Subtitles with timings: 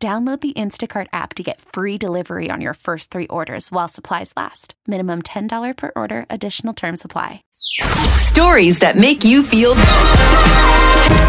[0.00, 4.32] Download the Instacart app to get free delivery on your first three orders while supplies
[4.36, 4.74] last.
[4.86, 7.42] Minimum $10 per order, additional term supply.
[8.14, 9.70] Stories that make you feel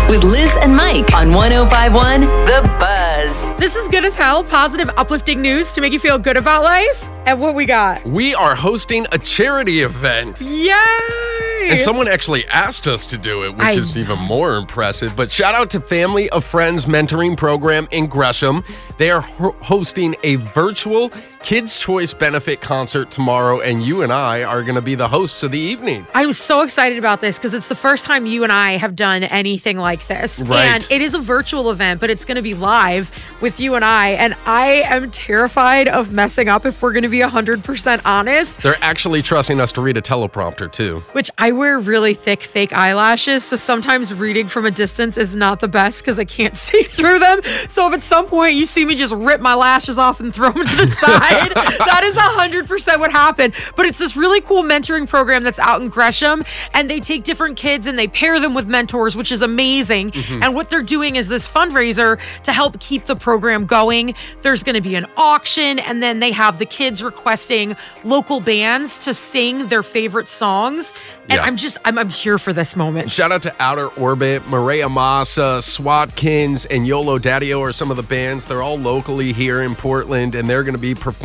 [0.08, 3.58] with Liz and Mike on 1051 The Buzz.
[3.58, 4.44] This is good as hell.
[4.44, 7.04] Positive, uplifting news to make you feel good about life.
[7.26, 8.06] And what we got?
[8.06, 10.42] We are hosting a charity event.
[10.42, 11.49] Yay!
[11.62, 15.16] And someone actually asked us to do it, which I is even more impressive.
[15.16, 18.64] But shout out to Family of Friends Mentoring Program in Gresham.
[18.98, 24.44] They are ho- hosting a virtual Kids Choice benefit concert tomorrow, and you and I
[24.44, 26.06] are going to be the hosts of the evening.
[26.14, 29.24] I'm so excited about this because it's the first time you and I have done
[29.24, 30.40] anything like this.
[30.42, 30.66] Right.
[30.66, 33.10] And it is a virtual event, but it's going to be live
[33.42, 34.10] with you and I.
[34.10, 38.76] And I am terrified of messing up if we're going to be 100% honest, They're
[38.82, 41.00] actually trusting us to read a teleprompter, too.
[41.14, 43.46] which I wear really thick fake eyelashes.
[43.46, 47.20] So sometimes reading from a distance is not the best because I can't see through
[47.20, 47.42] them.
[47.70, 50.52] So if at some point you see me just rip my lashes off and throw
[50.52, 53.54] them to the side, that is 100% what happened.
[53.76, 56.44] But it's this really cool mentoring program that's out in Gresham.
[56.74, 60.12] And they take different kids and they pair them with mentors, which is amazing.
[60.12, 60.44] Mm-hmm.
[60.44, 64.16] And what they're doing is this fundraiser to help keep the program going.
[64.42, 68.98] There's going to be an auction, and then they have the kids requesting local bands
[69.00, 70.94] to sing their favorite songs.
[71.24, 71.44] And Yeah.
[71.44, 73.12] I'm just, I'm, I'm here for this moment.
[73.12, 78.04] Shout out to Outer Orbit, Maria Massa, Swatkins, and Yolo Daddio are some of the
[78.04, 78.46] bands.
[78.46, 81.19] They're all locally here in Portland, and they're going to be performing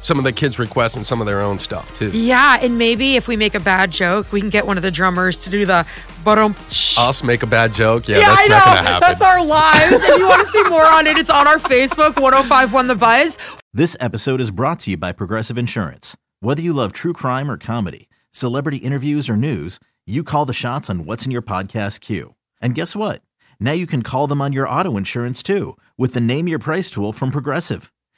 [0.00, 2.10] some of the kids' requests and some of their own stuff, too.
[2.10, 4.90] Yeah, and maybe if we make a bad joke, we can get one of the
[4.90, 5.86] drummers to do the
[6.24, 8.06] but Us make a bad joke?
[8.08, 9.08] Yeah, Yeah, that's I not going to happen.
[9.08, 9.92] That's our lives.
[10.04, 12.48] if you want to see more on it, it's on our Facebook, one hundred and
[12.48, 13.38] five 1051 The Buzz.
[13.72, 16.16] This episode is brought to you by Progressive Insurance.
[16.40, 20.90] Whether you love true crime or comedy, celebrity interviews or news, you call the shots
[20.90, 22.34] on what's in your podcast queue.
[22.60, 23.22] And guess what?
[23.60, 26.90] Now you can call them on your auto insurance too with the Name Your Price
[26.90, 27.92] tool from Progressive.